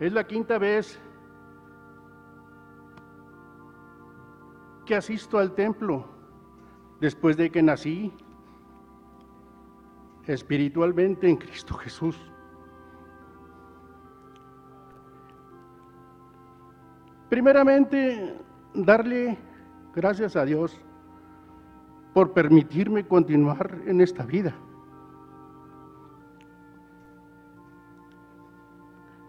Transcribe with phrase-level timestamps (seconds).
[0.00, 0.98] Es la quinta vez
[4.86, 6.06] que asisto al templo
[7.00, 8.10] después de que nací
[10.26, 12.18] espiritualmente en Cristo Jesús.
[17.28, 18.38] Primeramente,
[18.72, 19.36] darle
[19.94, 20.80] gracias a Dios
[22.14, 24.54] por permitirme continuar en esta vida.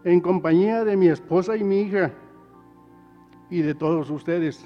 [0.03, 2.11] En compañía de mi esposa y mi hija
[3.49, 4.65] y de todos ustedes.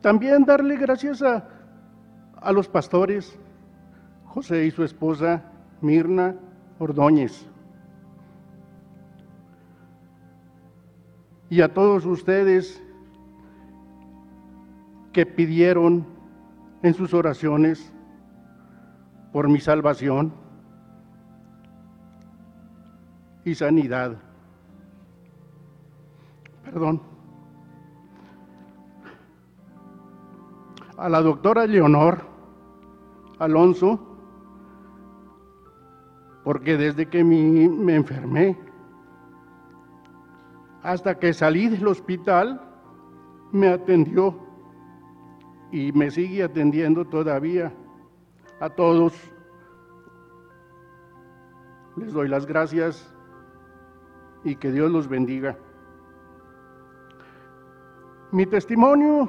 [0.00, 1.48] También darle gracias a,
[2.36, 3.38] a los pastores,
[4.26, 5.42] José y su esposa
[5.80, 6.36] Mirna
[6.78, 7.46] Ordóñez.
[11.48, 12.82] Y a todos ustedes
[15.12, 16.04] que pidieron
[16.82, 17.93] en sus oraciones
[19.34, 20.32] por mi salvación
[23.44, 24.16] y sanidad.
[26.64, 27.02] Perdón.
[30.96, 32.20] a la doctora Leonor
[33.40, 33.98] Alonso,
[36.44, 38.56] porque desde que me enfermé
[40.84, 42.60] hasta que salí del hospital,
[43.50, 44.38] me atendió
[45.72, 47.72] y me sigue atendiendo todavía.
[48.60, 49.12] A todos
[51.96, 53.12] les doy las gracias
[54.44, 55.56] y que Dios los bendiga.
[58.32, 59.28] Mi testimonio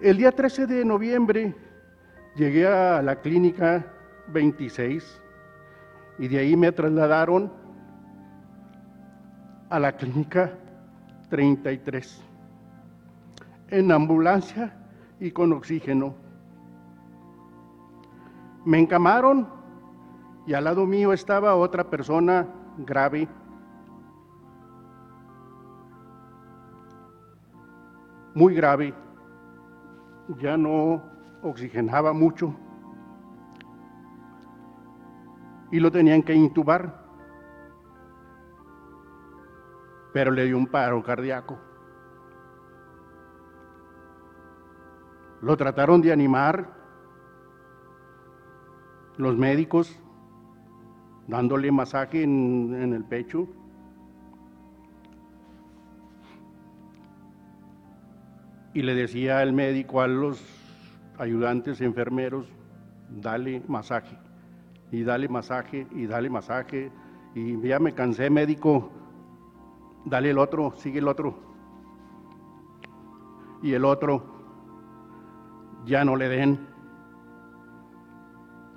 [0.00, 1.54] el día 13 de noviembre
[2.36, 3.84] llegué a la clínica
[4.28, 5.20] 26
[6.18, 7.52] y de ahí me trasladaron
[9.70, 10.52] a la clínica
[11.30, 12.22] 33
[13.70, 14.76] en ambulancia
[15.20, 16.14] y con oxígeno.
[18.68, 19.48] Me encamaron
[20.46, 23.26] y al lado mío estaba otra persona grave.
[28.34, 28.92] Muy grave
[30.36, 31.02] ya no
[31.42, 32.54] oxigenaba mucho
[35.70, 37.06] y lo tenían que intubar,
[40.12, 41.58] pero le dio un paro cardíaco.
[45.40, 46.77] Lo trataron de animar
[49.18, 50.00] los médicos,
[51.26, 53.48] dándole masaje en, el pecho.
[58.74, 60.40] y le decía el médico a los
[61.18, 62.46] ayudantes enfermeros,
[63.10, 64.16] dale masaje,
[64.92, 66.92] y dale masaje, y dale masaje,
[67.34, 68.92] y ya me cansé médico,
[70.04, 71.34] dale el otro, sigue el otro.
[73.64, 74.22] Y el otro,
[75.84, 76.67] ya no le den,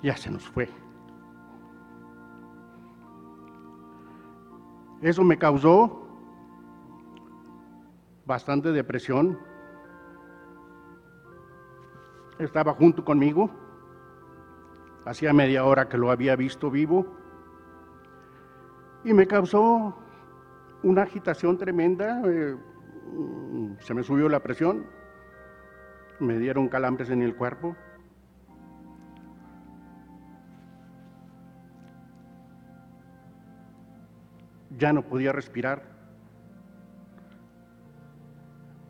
[0.02, 0.68] ya se nos fue.
[5.00, 6.02] Eso me causó
[8.24, 9.38] bastante depresión,
[12.38, 13.50] estaba junto conmigo.
[15.04, 17.06] Hacía media hora que lo había visto vivo.
[19.04, 19.96] Y me causó
[20.82, 22.22] una agitación tremenda.
[22.24, 22.56] Eh,
[23.80, 24.86] se me subió la presión.
[26.20, 27.76] Me dieron calambres en el cuerpo.
[34.82, 35.80] Ya no podía respirar.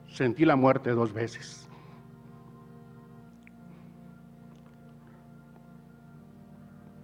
[0.09, 1.69] Sentí la muerte dos veces.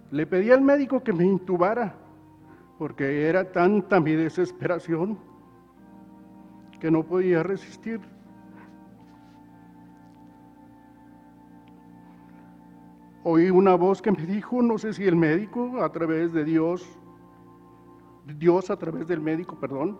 [0.09, 1.93] Le pedí al médico que me intubara,
[2.79, 5.19] porque era tanta mi desesperación
[6.79, 8.01] que no podía resistir.
[13.23, 16.99] Oí una voz que me dijo, no sé si el médico a través de Dios,
[18.37, 19.97] Dios a través del médico, perdón,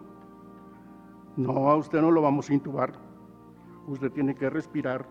[1.36, 2.94] no, a usted no lo vamos a intubar,
[3.88, 5.08] usted tiene que respirar,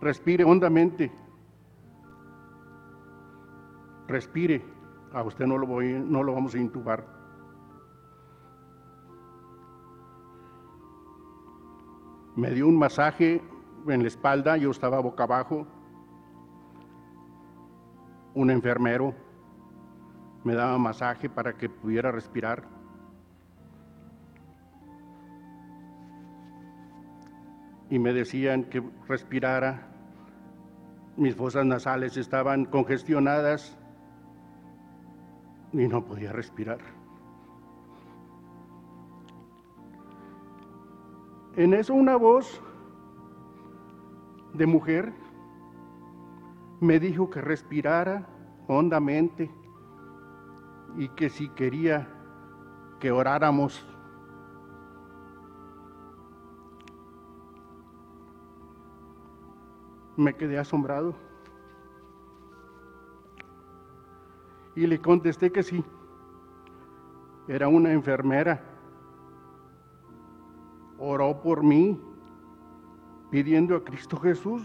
[0.00, 1.12] respire hondamente.
[4.08, 4.64] Respire,
[5.12, 7.04] a usted no lo, voy, no lo vamos a intubar.
[12.36, 13.42] Me dio un masaje
[13.88, 15.66] en la espalda, yo estaba boca abajo.
[18.34, 19.14] Un enfermero
[20.46, 22.62] me daba masaje para que pudiera respirar.
[27.90, 29.88] Y me decían que respirara.
[31.16, 33.76] Mis fosas nasales estaban congestionadas
[35.72, 36.78] y no podía respirar.
[41.56, 42.62] En eso una voz
[44.54, 45.12] de mujer
[46.80, 48.28] me dijo que respirara
[48.68, 49.50] hondamente
[50.96, 52.08] y que si quería
[53.00, 53.86] que oráramos.
[60.16, 61.14] Me quedé asombrado
[64.76, 65.84] y le contesté que sí.
[67.48, 68.62] Era una enfermera.
[70.98, 72.00] Oró por mí,
[73.30, 74.62] pidiendo a Cristo Jesús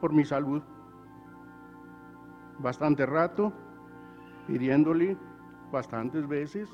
[0.00, 0.62] por mi salud.
[2.58, 3.52] Bastante rato,
[4.48, 5.16] pidiéndole
[5.70, 6.68] bastantes veces.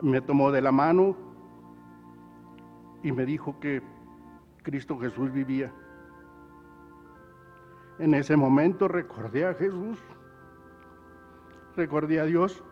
[0.00, 1.14] Me tomó de la mano
[3.02, 3.82] y me dijo que
[4.62, 5.70] Cristo Jesús vivía.
[7.98, 10.02] En ese momento recordé a Jesús,
[11.76, 12.64] recordé a Dios.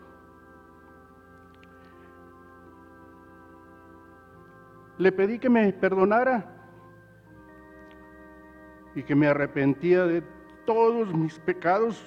[4.98, 6.48] Le pedí que me perdonara
[8.94, 10.22] y que me arrepentía de
[10.64, 12.04] todos mis pecados.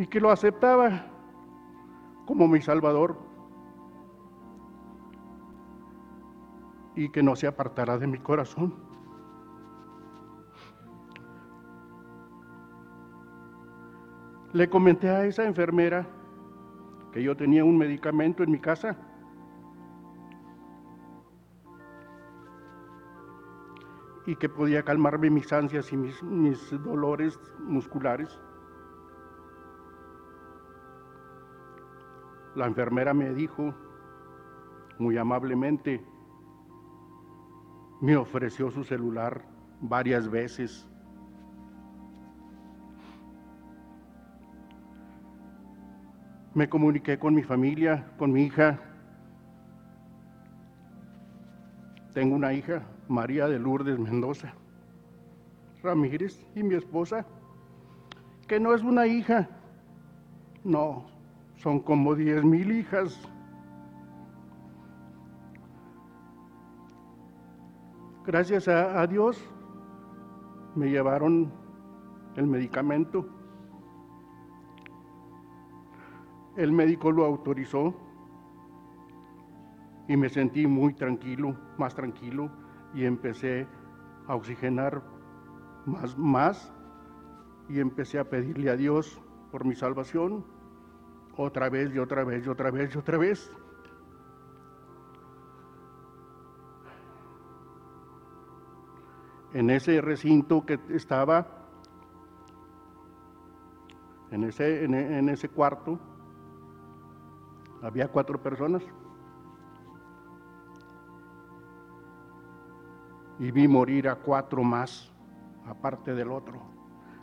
[0.00, 1.04] Y que lo aceptaba
[2.24, 3.18] como mi Salvador
[6.96, 8.74] y que no se apartará de mi corazón.
[14.54, 16.06] Le comenté a esa enfermera
[17.12, 18.96] que yo tenía un medicamento en mi casa.
[24.26, 28.38] y que podía calmarme mis ansias y mis, mis dolores musculares.
[32.60, 33.74] La enfermera me dijo
[34.98, 36.04] muy amablemente,
[38.02, 39.42] me ofreció su celular
[39.80, 40.86] varias veces.
[46.52, 48.78] Me comuniqué con mi familia, con mi hija.
[52.12, 54.52] Tengo una hija, María de Lourdes Mendoza
[55.82, 57.24] Ramírez, y mi esposa,
[58.46, 59.48] que no es una hija,
[60.62, 61.19] no,
[61.60, 63.20] son como diez mil hijas.
[68.26, 69.42] Gracias a, Dios
[70.74, 71.52] me llevaron
[72.36, 73.26] el medicamento.
[76.56, 77.94] El médico lo autorizó
[80.08, 82.50] y me sentí muy tranquilo, más tranquilo
[82.94, 83.66] y empecé
[84.28, 85.02] a oxigenar
[85.84, 86.72] más, más
[87.68, 89.20] y empecé a pedirle a Dios
[89.50, 90.59] por mi salvación
[91.36, 93.52] otra vez y otra vez y otra vez y otra vez.
[99.52, 101.46] En ese recinto que estaba,
[104.30, 105.98] en ese, en, ese cuarto,
[107.82, 108.82] había cuatro personas.
[113.40, 115.10] Y vi morir a cuatro más,
[115.66, 116.60] aparte del otro.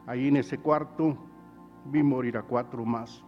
[0.05, 1.15] Ahí en ese cuarto
[1.85, 3.23] vi morir a cuatro más.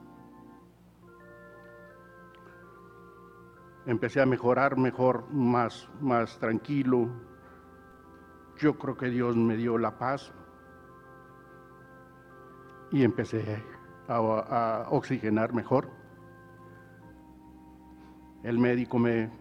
[3.89, 7.09] Empecé a mejorar mejor, más, más tranquilo.
[8.59, 10.31] Yo creo que Dios me dio la paz.
[12.91, 13.63] Y empecé
[14.07, 15.89] a, oxigenar mejor.
[18.44, 19.31] El médico me,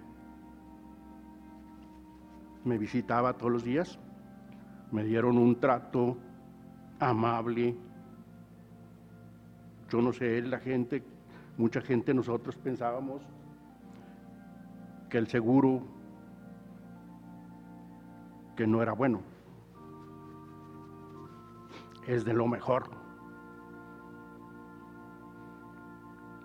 [2.64, 3.98] me visitaba todos los días,
[4.90, 6.16] me dieron un trato
[6.98, 7.76] amable.
[9.90, 11.04] Yo no sé, la gente,
[11.58, 13.20] mucha gente nosotros pensábamos
[15.08, 15.82] que el seguro
[18.56, 19.22] que no era bueno.
[22.06, 22.90] Es de lo mejor.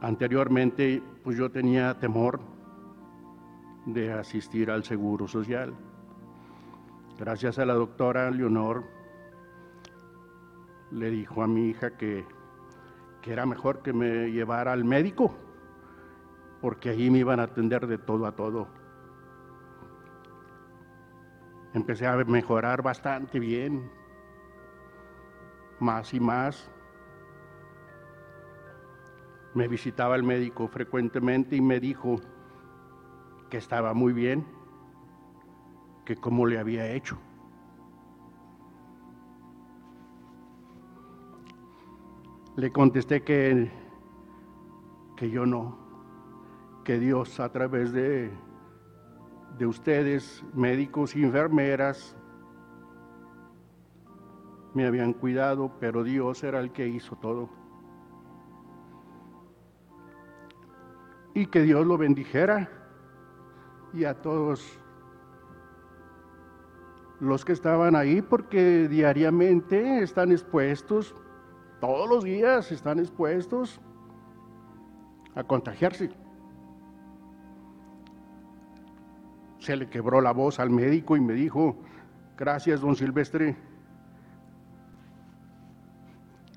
[0.02, 2.42] Anteriormente, pues yo tenía temor
[3.86, 5.74] de asistir al seguro social.
[7.18, 8.84] Gracias a la doctora Leonor,
[10.92, 12.26] le dijo a mi hija que,
[13.22, 15.34] que era mejor que me llevara al médico,
[16.64, 18.70] porque allí me iban a atender de todo a todo.
[21.74, 23.92] Empecé a mejorar bastante bien,
[25.82, 26.72] más y más
[29.54, 32.22] me visitaba el médico frecuentemente y me dijo
[33.50, 34.48] que estaba muy bien,
[36.06, 37.18] que cómo le había hecho.
[42.56, 43.70] Le contesté que,
[45.18, 45.83] que yo no,
[46.84, 48.32] que Dios a través de,
[49.58, 52.16] de ustedes, médicos y enfermeras,
[54.74, 57.64] me habían cuidado, pero Dios era el que hizo todo.
[61.34, 62.70] y que Dios lo bendijera
[63.94, 64.80] y a todos
[67.20, 71.16] los que estaban ahí porque diariamente están expuestos,
[71.80, 73.80] todos los días están expuestos
[75.36, 76.12] a contagiarse.
[79.64, 81.78] Se le quebró la voz al médico y me dijo,
[82.38, 83.56] gracias don Silvestre,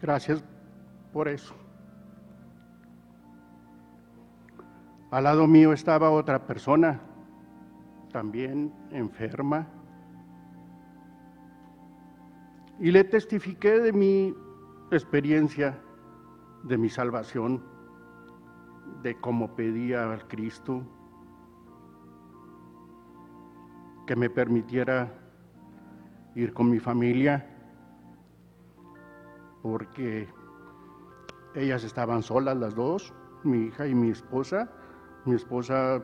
[0.02, 0.42] gracias
[1.12, 1.54] por eso.
[5.12, 7.00] Al lado mío estaba otra persona,
[8.10, 9.68] también enferma,
[12.80, 14.34] y le testifiqué de mi
[14.90, 15.78] experiencia,
[16.64, 17.62] de mi salvación,
[19.04, 20.82] de cómo pedía al Cristo
[24.06, 25.12] que me permitiera
[26.34, 27.46] ir con mi familia,
[29.62, 30.28] porque
[31.54, 34.70] ellas estaban solas las dos, mi hija y mi esposa.
[35.24, 36.00] Mi esposa,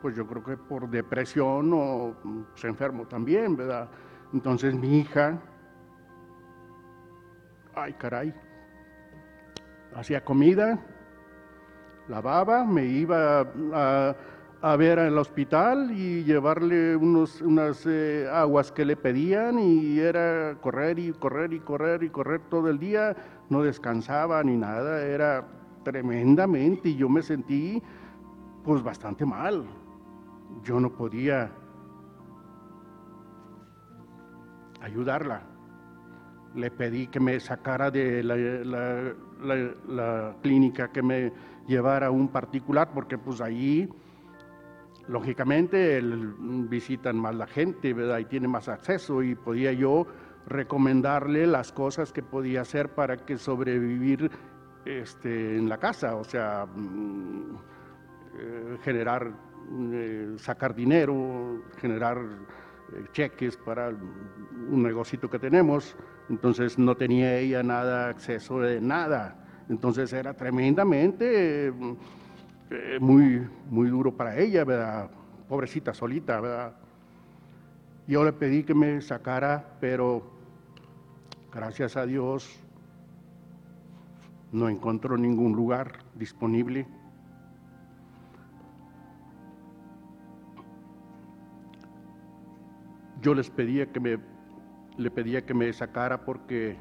[0.00, 2.14] pues yo creo que por depresión o
[2.54, 3.90] se enfermó también, ¿verdad?
[4.32, 5.38] Entonces mi hija
[7.82, 8.34] ay caray,
[9.94, 10.78] hacía comida,
[12.08, 14.16] lavaba, me iba a,
[14.76, 20.98] ver al hospital y llevarle unos, unas eh, aguas que le pedían y era correr
[20.98, 23.16] y correr y correr y correr todo el día,
[23.50, 25.46] no descansaba ni nada, era
[25.84, 27.82] tremendamente y yo me sentí
[28.64, 29.64] pues bastante mal.
[30.64, 31.50] Yo no podía
[34.80, 35.42] ayudarla
[36.54, 39.14] le pedí que me sacara de la,
[40.42, 41.32] clínica, que me
[41.66, 43.88] llevara a un particular, porque pues ahí,
[45.08, 48.18] lógicamente, visitan más la gente, ¿verdad?
[48.18, 50.06] Y tiene más acceso y podía yo
[50.46, 54.30] recomendarle las cosas que podía hacer para que sobrevivir
[54.84, 57.56] este, en la casa, o sea, mm,
[58.38, 59.30] eh, generar,
[59.92, 65.96] eh, sacar dinero, generar eh, cheques para un negocito que tenemos,
[66.30, 71.72] entonces no tenía ella nada, acceso de nada, entonces era tremendamente
[72.70, 75.10] eh, muy, muy duro para ella, ¿verdad?
[75.48, 76.74] Pobrecita solita, ¿verdad?
[78.06, 80.22] Yo le pedí que me sacara, pero
[81.52, 82.60] gracias a Dios
[84.52, 86.86] no encontró ningún lugar disponible
[93.20, 94.18] yo les pedía que me,
[94.96, 96.76] le pedía que me sacara porque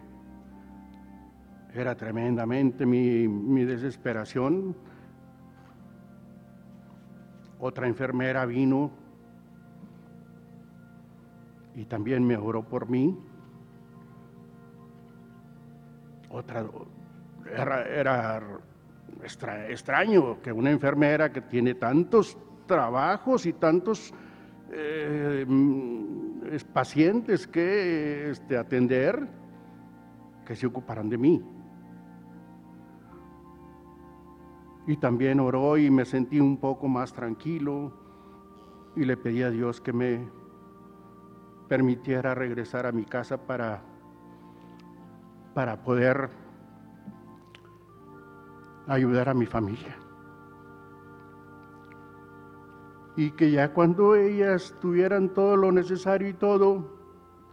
[1.74, 4.76] era tremendamente mi, mi desesperación.
[7.60, 8.92] Otra enfermera vino
[11.76, 13.18] y también me oró por mí.
[16.30, 16.66] Otra,
[17.56, 18.60] era, era
[19.70, 24.14] extraño que una enfermera que tiene tantos trabajos y tantos
[24.72, 25.46] eh,
[26.74, 29.28] pacientes que este, atender
[30.46, 31.57] que se ocuparan de mí.
[34.88, 37.92] Y también oró y me sentí un poco más tranquilo
[38.96, 40.28] y le pedí a Dios que me
[41.68, 43.84] permitiera regresar a mi casa para,
[45.54, 46.30] para poder
[48.88, 49.98] ayudar a mi familia.
[53.18, 56.86] y que ya cuando ellas tuvieran todo lo necesario y todo,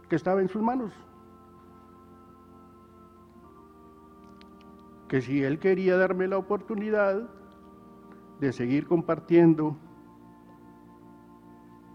[0.07, 0.93] que estaba en sus manos.
[5.07, 7.29] Que si Él quería darme la oportunidad
[8.39, 9.77] de seguir compartiendo,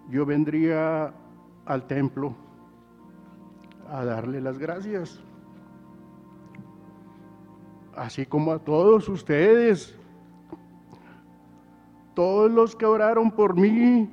[0.08, 1.12] yo vendría
[1.66, 2.34] al templo
[3.88, 5.20] a darle las gracias.
[7.94, 9.96] Así como a todos ustedes
[12.14, 14.10] todos los que oraron por mí,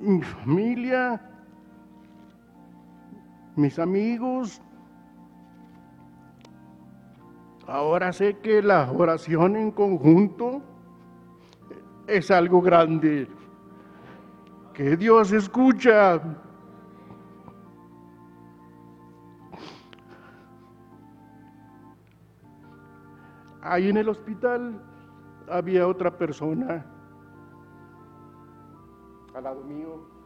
[0.00, 1.20] mi familia,
[3.54, 4.60] mis amigos.
[7.70, 10.60] Ahora sé que la oración en conjunto
[12.08, 13.28] es algo grande,
[14.74, 16.20] que Dios escucha.
[23.62, 24.82] Ahí en el hospital
[25.48, 26.84] había otra persona
[29.32, 30.19] al lado mío.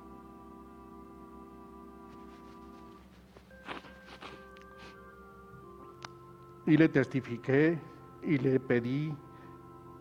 [6.66, 7.78] Y le testifiqué
[8.22, 9.14] y le pedí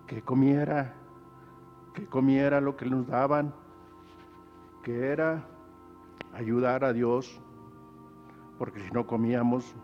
[0.08, 0.94] que comiera,
[1.94, 3.54] que comiera lo que nos daban,
[4.82, 5.46] que era
[6.34, 7.42] ayudar a Dios,
[8.58, 9.76] porque si no comíamos,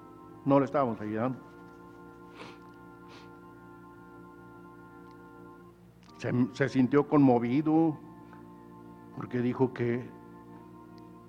[0.46, 1.50] no le estábamos ayudando.
[6.54, 7.98] se, sintió conmovido
[9.16, 10.10] porque dijo que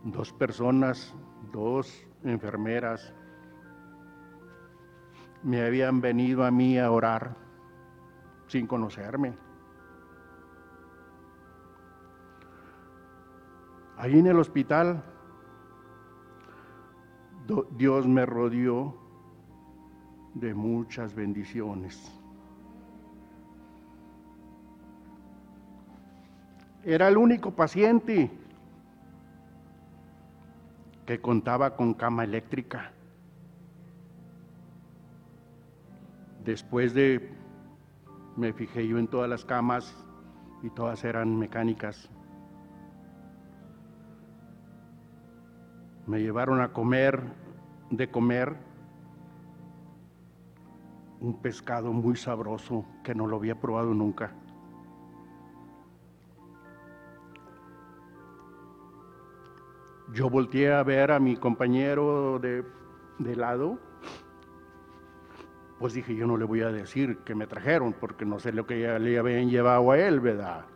[0.05, 1.15] dos personas,
[1.53, 3.15] dos enfermeras,
[5.43, 7.37] me habían venido a mí a orar
[8.47, 9.35] sin conocerme.
[13.97, 15.03] Ahí en el hospital,
[17.77, 18.97] Dios me rodeó
[20.35, 22.11] de muchas bendiciones.
[26.85, 28.31] Era el único paciente
[31.05, 32.93] que contaba con cama eléctrica.
[36.45, 37.35] Después de,
[38.37, 39.95] me fijé yo en todas las camas
[40.63, 42.11] y todas eran mecánicas.
[46.07, 47.23] Me llevaron a comer,
[47.91, 48.57] de comer,
[51.21, 54.33] un pescado muy sabroso que no lo había probado nunca.
[60.15, 62.65] Yo volteé a ver a mi compañero de,
[63.19, 63.79] de lado,
[65.81, 68.67] pues dije, yo no le voy a decir que me trajeron, porque no sé lo
[68.67, 70.67] que le habían llevado a él, ¿verdad?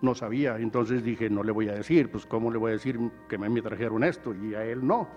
[0.00, 2.98] No sabía, entonces dije, no le voy a decir, pues ¿cómo le voy a decir
[3.28, 5.08] que me trajeron esto y a él no?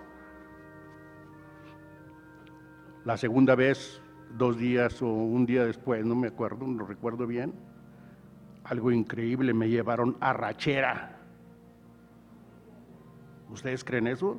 [3.06, 4.02] La segunda vez,
[4.36, 7.54] dos días o un día después, no me acuerdo, no recuerdo bien,
[8.64, 11.16] algo increíble, me llevaron a rachera
[13.50, 14.38] ¿Ustedes creen eso?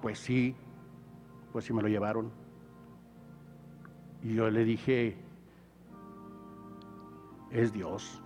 [0.00, 0.54] Pues sí,
[1.52, 2.43] pues sí me lo llevaron.
[4.24, 5.18] Y yo le dije,
[7.50, 8.22] es Dios,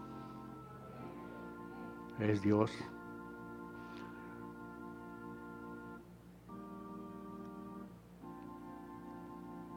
[2.21, 2.73] es Dios.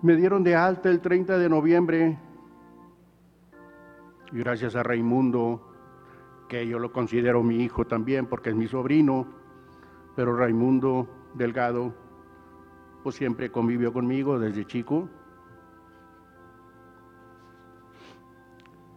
[0.04, 2.20] Me dieron de alta el 30 de noviembre
[4.32, 5.74] y gracias a Raimundo,
[6.48, 9.26] que yo lo considero mi hijo también porque es mi sobrino,
[10.16, 11.96] pero Raimundo Delgado
[13.02, 15.10] pues siempre convivió conmigo desde chico.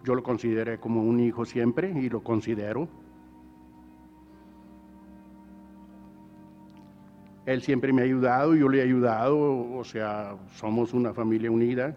[0.05, 2.89] Yo lo consideré como un hijo siempre y lo considero.
[7.47, 11.97] Él siempre me ha ayudado, yo le he ayudado, o sea, somos una familia unida.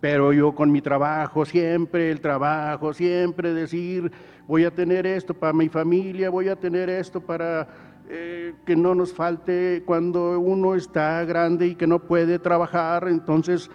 [0.00, 4.10] Pero yo con mi trabajo, siempre el trabajo, siempre decir,
[4.46, 7.68] voy a tener esto para mi familia, voy a tener esto para
[8.08, 13.08] eh, que no nos falte cuando uno está grande y que no puede trabajar.
[13.08, 13.70] Entonces,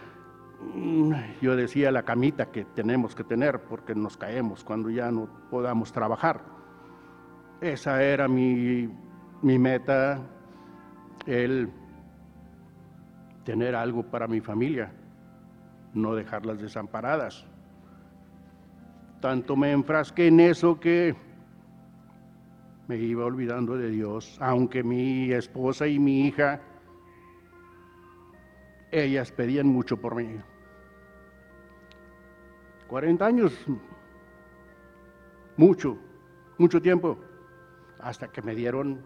[1.42, 5.92] yo decía la camita que tenemos que tener porque nos caemos cuando ya no podamos
[5.92, 6.42] trabajar.
[7.62, 8.90] Esa era mi,
[9.42, 10.20] mi meta,
[11.26, 11.70] el
[13.44, 14.92] tener algo para mi familia
[15.94, 17.46] no dejarlas desamparadas.
[19.22, 21.16] Tanto me enfrasqué en eso que
[22.88, 26.62] me iba olvidando de Dios, aunque mi esposa y mi hija,
[28.92, 30.36] ellas pedían mucho por mí.
[32.94, 33.66] 40 años,
[35.58, 35.98] mucho,
[36.60, 37.18] mucho tiempo,
[38.00, 39.04] hasta que me dieron,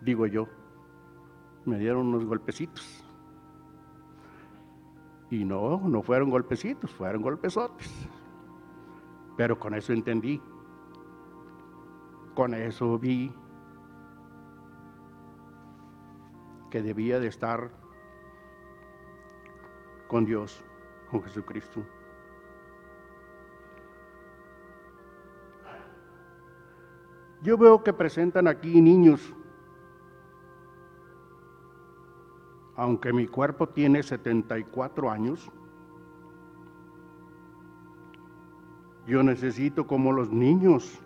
[0.00, 0.48] digo yo,
[1.66, 3.04] me dieron unos golpecitos.
[5.28, 7.92] Y no, no fueron golpecitos, fueron golpesotes.
[9.36, 10.40] Pero con eso entendí,
[12.34, 13.34] con eso vi
[16.70, 17.70] que debía de estar
[20.08, 20.64] con Dios,
[21.10, 21.84] con Jesucristo.
[27.44, 29.32] Yo veo que presentan aquí niños
[32.76, 35.50] aunque mi cuerpo tiene 74 años,
[39.06, 41.00] yo necesito como los niños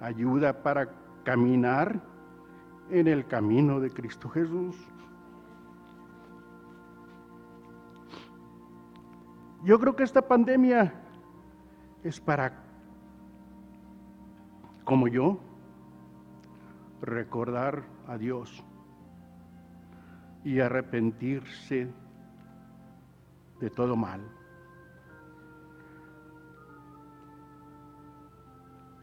[0.00, 0.90] ayuda para
[1.24, 2.00] caminar
[2.90, 4.76] en el camino de Cristo Jesús.
[9.64, 10.94] Yo creo que esta pandemia
[12.04, 12.52] es para,
[14.88, 15.38] como yo,
[17.02, 18.64] recordar a Dios
[20.44, 21.92] y arrepentirse
[23.60, 24.22] de todo mal.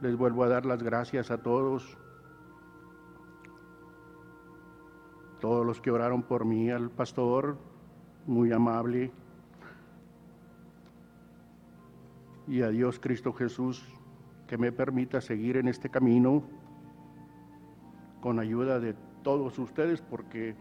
[0.02, 1.95] Les vuelvo a dar las gracias a todos,
[5.39, 7.60] todos los que oraron por mí, al pastor,
[8.26, 9.12] muy amable,
[12.48, 13.88] y a Dios Cristo Jesús,
[14.47, 16.43] que me permita seguir en este camino
[18.21, 20.55] con ayuda de todos ustedes, porque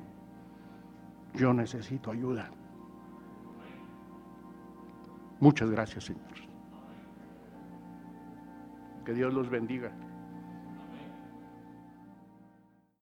[1.35, 2.51] yo necesito ayuda.
[5.41, 6.23] Muchas gracias, Señor.
[9.05, 9.93] Que Dios los bendiga.